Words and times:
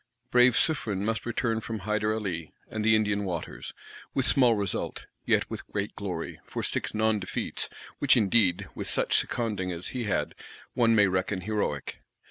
Brave 0.31 0.53
Suffren 0.57 1.05
must 1.05 1.27
return 1.27 1.59
from 1.59 1.77
Hyder 1.81 2.11
Ally 2.11 2.45
and 2.69 2.83
the 2.83 2.95
Indian 2.95 3.23
Waters; 3.23 3.71
with 4.15 4.25
small 4.25 4.55
result; 4.55 5.05
yet 5.27 5.47
with 5.47 5.67
great 5.67 5.95
glory 5.95 6.39
for 6.43 6.63
"six" 6.63 6.95
non 6.95 7.19
defeats;—which 7.19 8.17
indeed, 8.17 8.67
with 8.73 8.87
such 8.87 9.15
seconding 9.15 9.71
as 9.71 9.89
he 9.89 10.05
had, 10.05 10.33
one 10.73 10.95
may 10.95 11.05
reckon 11.05 11.41
heroic. 11.41 12.01